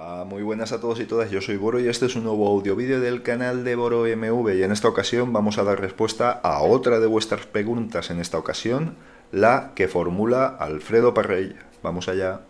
[0.00, 2.74] Muy buenas a todos y todas, yo soy Boro y este es un nuevo audio
[2.74, 6.62] vídeo del canal de Boro MV y en esta ocasión vamos a dar respuesta a
[6.62, 8.94] otra de vuestras preguntas, en esta ocasión
[9.30, 11.56] la que formula Alfredo Parrell.
[11.82, 12.40] Vamos allá.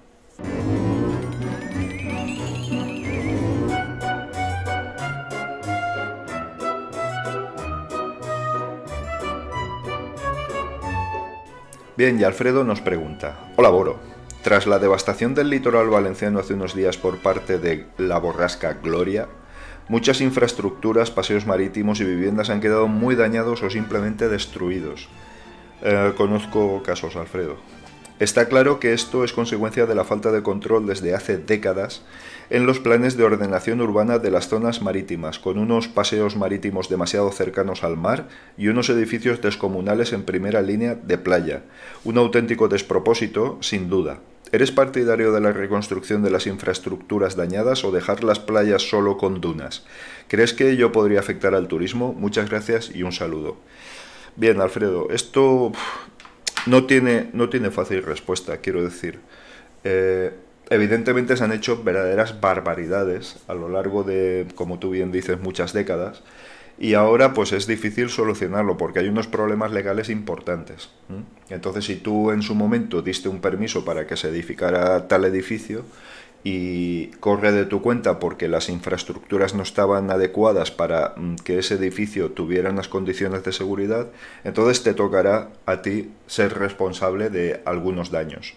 [11.97, 14.10] Bien, y Alfredo nos pregunta, Hola Boro,
[14.43, 19.29] tras la devastación del litoral valenciano hace unos días por parte de la borrasca Gloria,
[19.89, 25.09] muchas infraestructuras, paseos marítimos y viviendas han quedado muy dañados o simplemente destruidos.
[25.83, 27.57] Eh, conozco casos, Alfredo.
[28.21, 32.03] Está claro que esto es consecuencia de la falta de control desde hace décadas
[32.51, 37.33] en los planes de ordenación urbana de las zonas marítimas, con unos paseos marítimos demasiado
[37.33, 41.63] cercanos al mar y unos edificios descomunales en primera línea de playa.
[42.05, 44.21] Un auténtico despropósito, sin duda.
[44.53, 49.41] ¿Eres partidario de la reconstrucción de las infraestructuras dañadas o dejar las playas solo con
[49.41, 49.85] dunas?
[50.27, 52.13] ¿Crees que ello podría afectar al turismo?
[52.13, 53.59] Muchas gracias y un saludo.
[54.35, 55.71] Bien, Alfredo, esto
[56.67, 59.21] no tiene, no tiene fácil respuesta, quiero decir.
[59.85, 60.33] Eh,
[60.69, 65.73] evidentemente se han hecho verdaderas barbaridades a lo largo de, como tú bien dices, muchas
[65.73, 66.23] décadas.
[66.81, 70.89] Y ahora pues es difícil solucionarlo porque hay unos problemas legales importantes.
[71.51, 75.85] Entonces si tú en su momento diste un permiso para que se edificara tal edificio
[76.43, 81.75] y corre de tu cuenta porque las infraestructuras no estaban adecuadas para mm, que ese
[81.75, 84.07] edificio tuviera unas condiciones de seguridad,
[84.43, 88.55] entonces te tocará a ti ser responsable de algunos daños.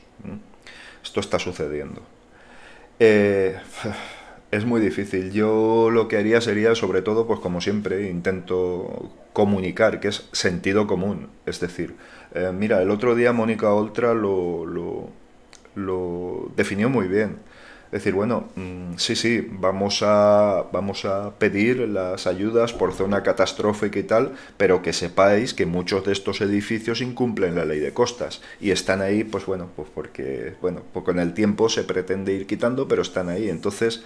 [1.03, 2.01] Esto está sucediendo.
[2.99, 3.57] Eh,
[4.53, 5.31] es muy difícil.
[5.31, 10.85] Yo lo que haría sería, sobre todo, pues como siempre, intento comunicar, que es sentido
[10.85, 11.29] común.
[11.47, 11.95] Es decir,
[12.35, 15.09] eh, mira, el otro día Mónica Oltra lo, lo,
[15.75, 17.37] lo definió muy bien
[17.93, 23.99] decir, bueno, mm, sí, sí, vamos a, vamos a pedir las ayudas por zona catastrófica
[23.99, 28.41] y tal, pero que sepáis que muchos de estos edificios incumplen la ley de costas
[28.59, 32.47] y están ahí, pues bueno, pues porque, bueno, pues con el tiempo se pretende ir
[32.47, 33.47] quitando, pero están ahí.
[33.47, 34.03] Entonces,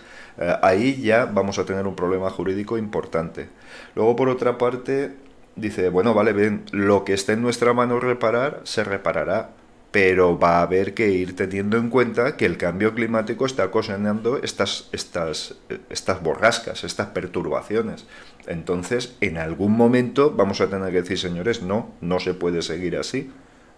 [0.61, 3.49] ahí ya vamos a tener un problema jurídico importante.
[3.95, 5.15] Luego, por otra parte,
[5.55, 9.51] dice, bueno, vale, bien, lo que esté en nuestra mano reparar, se reparará
[9.91, 14.37] pero va a haber que ir teniendo en cuenta que el cambio climático está ocasionando
[14.43, 15.55] estas, estas,
[15.89, 18.05] estas borrascas, estas perturbaciones.
[18.47, 22.97] Entonces, en algún momento vamos a tener que decir, señores, no, no se puede seguir
[22.97, 23.31] así.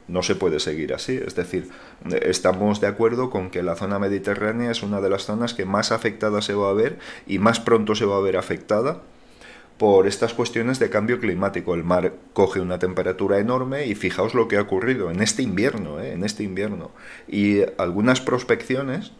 [0.09, 1.21] No se puede seguir así.
[1.23, 1.69] Es decir,
[2.23, 5.91] estamos de acuerdo con que la zona mediterránea es una de las zonas que más
[5.91, 6.97] afectada se va a ver
[7.27, 9.01] y más pronto se va a ver afectada
[9.77, 11.75] por estas cuestiones de cambio climático.
[11.75, 16.01] El mar coge una temperatura enorme y fijaos lo que ha ocurrido en este invierno,
[16.01, 16.13] ¿eh?
[16.13, 16.89] en este invierno.
[17.27, 19.13] Y algunas prospecciones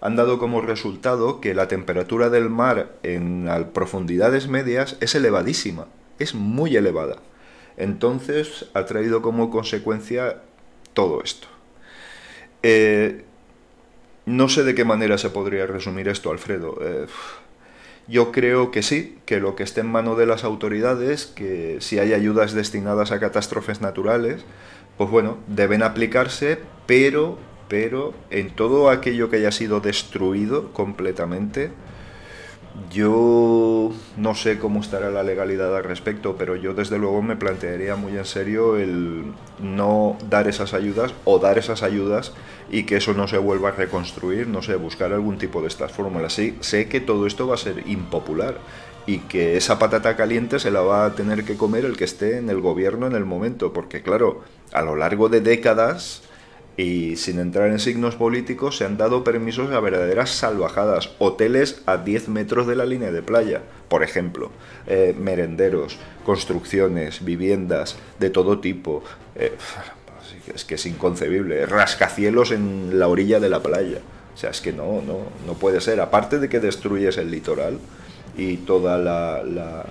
[0.00, 5.86] han dado como resultado que la temperatura del mar en profundidades medias es elevadísima,
[6.18, 7.16] es muy elevada.
[7.78, 10.42] Entonces ha traído como consecuencia
[10.92, 11.46] todo esto.
[12.62, 13.24] Eh,
[14.26, 16.78] no sé de qué manera se podría resumir esto, Alfredo.
[16.82, 17.06] Eh,
[18.08, 21.98] yo creo que sí, que lo que esté en mano de las autoridades, que si
[21.98, 24.44] hay ayudas destinadas a catástrofes naturales,
[24.96, 31.70] pues bueno, deben aplicarse, pero, pero en todo aquello que haya sido destruido completamente,
[32.92, 37.96] yo no sé cómo estará la legalidad al respecto, pero yo desde luego me plantearía
[37.96, 39.24] muy en serio el
[39.60, 42.32] no dar esas ayudas o dar esas ayudas
[42.70, 45.92] y que eso no se vuelva a reconstruir, no sé, buscar algún tipo de estas
[45.92, 46.32] fórmulas.
[46.32, 48.58] Sí, sé que todo esto va a ser impopular
[49.06, 52.36] y que esa patata caliente se la va a tener que comer el que esté
[52.36, 54.42] en el gobierno en el momento, porque claro,
[54.72, 56.22] a lo largo de décadas
[56.78, 61.96] y sin entrar en signos políticos se han dado permisos a verdaderas salvajadas, hoteles a
[61.96, 64.52] 10 metros de la línea de playa, por ejemplo,
[64.86, 69.02] eh, merenderos, construcciones, viviendas de todo tipo.
[69.34, 69.56] Eh,
[70.54, 73.98] es que es inconcebible, rascacielos en la orilla de la playa.
[74.32, 75.18] O sea, es que no, no,
[75.48, 76.00] no puede ser.
[76.00, 77.80] Aparte de que destruyes el litoral
[78.36, 79.84] y toda la, la,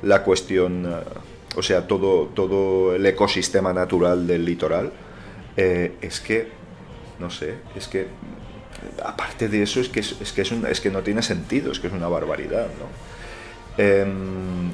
[0.00, 1.04] la cuestión, eh,
[1.56, 4.92] o sea, todo, todo el ecosistema natural del litoral,
[5.56, 6.48] eh, es que,
[7.18, 8.06] no sé, es que,
[9.04, 11.88] aparte de eso, es que, es, que, es, es que no tiene sentido, es que
[11.88, 13.82] es una barbaridad, ¿no?
[13.82, 14.72] Em,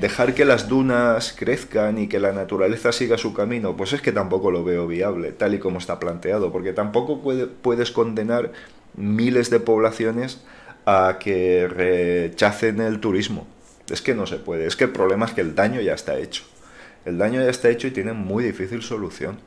[0.00, 4.12] dejar que las dunas crezcan y que la naturaleza siga su camino, pues es que
[4.12, 7.20] tampoco lo veo viable, tal y como está planteado, porque tampoco
[7.62, 8.52] puedes condenar
[8.94, 10.42] miles de poblaciones
[10.86, 13.46] a que rechacen el turismo.
[13.90, 16.18] Es que no se puede, es que el problema es que el daño ya está
[16.18, 16.44] hecho.
[17.04, 19.38] El daño ya está hecho y tiene muy difícil solución.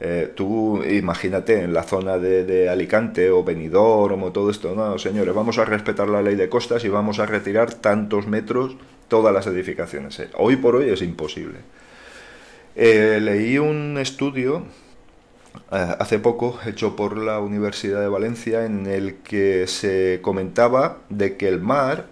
[0.00, 5.34] Eh, tú imagínate en la zona de, Alicante o Benidorm o todo esto, no, señores,
[5.34, 8.76] vamos a respetar la ley de costas y vamos a retirar tantos metros
[9.08, 10.18] todas las edificaciones.
[10.18, 11.58] Eh, hoy por hoy es imposible.
[12.76, 14.64] Eh, leí un estudio
[15.70, 21.46] hace poco hecho por la Universidad de Valencia en el que se comentaba de que
[21.46, 22.08] el mar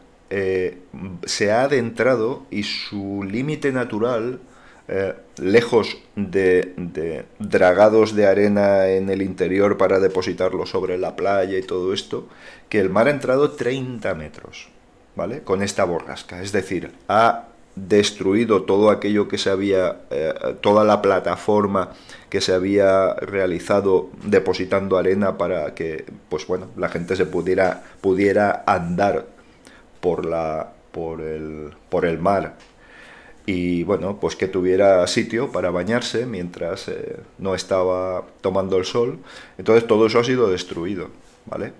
[1.25, 4.38] se ha adentrado y su límite natural
[4.94, 11.62] eh, lejos de, dragados de arena en el interior para depositarlo sobre la playa y
[11.62, 12.29] todo esto,
[12.69, 14.69] que el mar ha entrado 30 metros,
[15.17, 15.41] ¿vale?
[15.41, 16.43] Con esta borrasca.
[16.43, 17.44] Es decir, ha
[17.75, 21.93] destruido todo aquello que se había, eh, toda la plataforma
[22.29, 28.62] que se había realizado depositando arena para que, pues bueno, la gente se pudiera, pudiera
[28.67, 29.25] andar
[30.03, 32.56] por la, por el, por el mar
[33.44, 39.19] y bueno, pues que tuviera sitio para bañarse mientras eh, no estaba tomando el sol.
[39.59, 41.09] Entonces todo eso ha sido destruido,
[41.47, 41.73] ¿vale?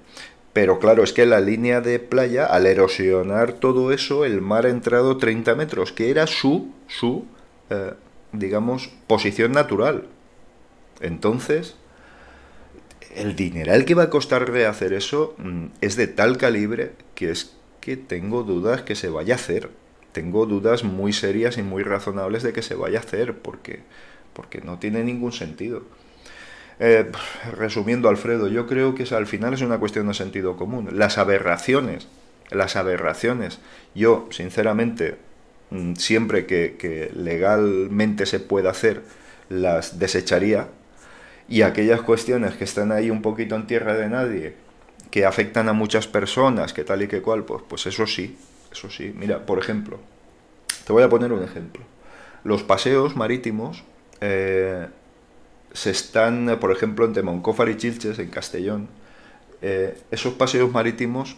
[0.53, 4.70] Pero claro, es que la línea de playa, al erosionar todo eso, el mar ha
[4.70, 7.25] entrado 30 metros, que era su, su,
[7.70, 7.93] eh,
[8.32, 10.09] digamos, posición natural.
[11.00, 11.76] Entonces,
[13.14, 17.56] el dineral que va a costar rehacer eso mm, es de tal calibre que es
[17.81, 19.70] que tengo dudas que se vaya a hacer
[20.12, 23.81] tengo dudas muy serias y muy razonables de que se vaya a hacer, porque,
[24.32, 25.82] porque no tiene ningún sentido.
[26.79, 27.11] Eh,
[27.56, 30.88] resumiendo, Alfredo, yo creo que al final es una cuestión de sentido común.
[30.93, 32.09] Las aberraciones,
[32.50, 33.61] las aberraciones,
[33.94, 35.17] yo, sinceramente,
[35.70, 39.03] mm, siempre que, que legalmente se pueda hacer,
[39.49, 40.69] las desecharía.
[41.49, 44.55] Y aquellas cuestiones que están ahí un poquito en tierra de nadie,
[45.11, 48.37] que afectan a muchas personas, que tal y que cual, pues, pues eso sí,
[48.72, 50.00] eso sí, mira, por ejemplo,
[50.86, 51.82] te voy a poner un ejemplo.
[52.44, 53.84] Los paseos marítimos
[54.20, 54.88] eh,
[55.72, 58.88] se están, por ejemplo, entre Moncófar y Chilches, en Castellón.
[59.60, 61.36] Eh, esos paseos marítimos,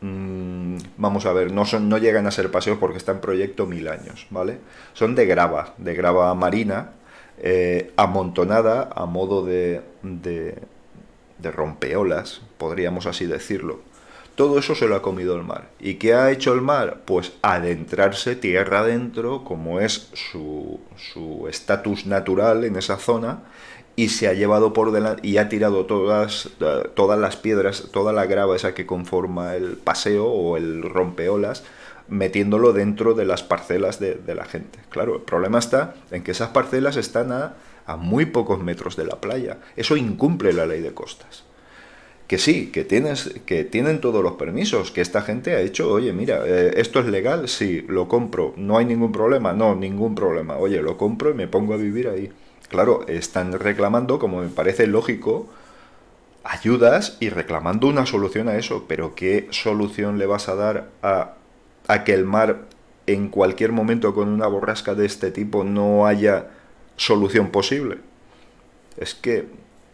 [0.00, 3.66] mm, vamos a ver, no, son, no llegan a ser paseos porque está en proyecto
[3.66, 4.58] mil años, ¿vale?
[4.94, 6.92] Son de grava, de grava marina,
[7.38, 10.56] eh, amontonada a modo de, de,
[11.38, 13.80] de rompeolas, podríamos así decirlo.
[14.34, 15.68] Todo eso se lo ha comido el mar.
[15.78, 17.02] ¿Y qué ha hecho el mar?
[17.04, 23.42] Pues adentrarse tierra adentro, como es su estatus natural en esa zona,
[24.00, 26.48] y se ha llevado por delante y ha tirado todas,
[26.94, 31.64] todas las piedras, toda la grava esa que conforma el paseo o el rompeolas,
[32.08, 34.78] metiéndolo dentro de las parcelas de, la gente.
[34.88, 39.20] Claro, el problema está en que esas parcelas están a muy pocos metros de la
[39.20, 39.58] playa.
[39.76, 41.44] Eso incumple la ley de costas
[42.30, 46.12] que sí, que, tienes, que tienen todos los permisos, que esta gente ha hecho, oye,
[46.12, 50.56] mira, eh, esto es legal, sí, lo compro, no hay ningún problema, no, ningún problema,
[50.56, 52.30] oye, lo compro y me pongo a vivir ahí.
[52.68, 55.48] Claro, están reclamando, como me parece lógico,
[56.44, 61.34] ayudas y reclamando una solución a eso, pero ¿qué solución le vas a dar a,
[61.88, 62.68] a que el mar
[63.08, 66.46] en cualquier momento con una borrasca de este tipo no haya
[66.94, 67.98] solución posible?
[68.96, 69.46] Es que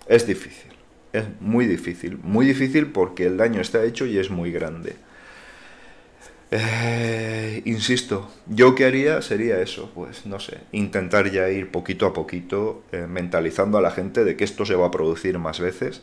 [0.06, 0.75] es difícil
[1.18, 4.96] es muy difícil, muy difícil porque el daño está hecho y es muy grande.
[6.52, 12.12] Eh, insisto, yo que haría sería eso, pues no sé, intentar ya ir poquito a
[12.12, 16.02] poquito eh, mentalizando a la gente de que esto se va a producir más veces,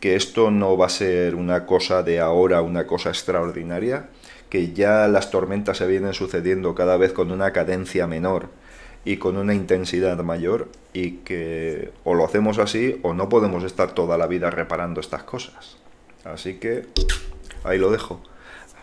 [0.00, 4.10] que esto no va a ser una cosa de ahora, una cosa extraordinaria,
[4.50, 8.50] que ya las tormentas se vienen sucediendo cada vez con una cadencia menor
[9.04, 13.92] y con una intensidad mayor y que o lo hacemos así o no podemos estar
[13.92, 15.76] toda la vida reparando estas cosas.
[16.24, 16.86] Así que
[17.64, 18.22] ahí lo dejo.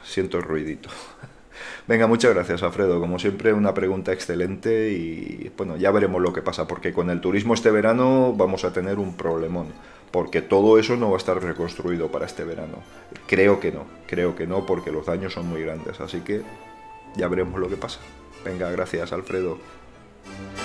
[0.03, 0.89] Siento el ruidito.
[1.87, 2.99] Venga, muchas gracias Alfredo.
[2.99, 7.21] Como siempre, una pregunta excelente y bueno, ya veremos lo que pasa, porque con el
[7.21, 9.67] turismo este verano vamos a tener un problemón,
[10.11, 12.77] porque todo eso no va a estar reconstruido para este verano.
[13.27, 16.41] Creo que no, creo que no, porque los daños son muy grandes, así que
[17.15, 17.99] ya veremos lo que pasa.
[18.45, 19.57] Venga, gracias Alfredo.
[20.25, 20.58] Thank you.